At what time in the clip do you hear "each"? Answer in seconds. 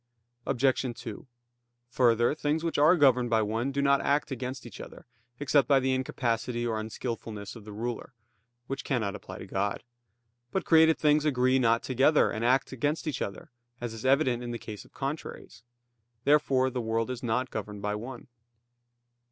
4.65-4.81, 13.05-13.21